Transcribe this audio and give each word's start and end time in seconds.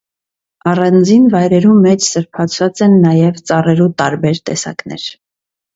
Առանձին 0.71 1.27
վայրերու 1.33 1.75
մէջ 1.85 2.07
սրբացուած 2.07 2.85
են 2.89 2.99
նաեւ 3.07 3.39
ծառերու 3.51 3.91
տարբեր 4.03 4.45
տեսակներ։ 4.51 5.11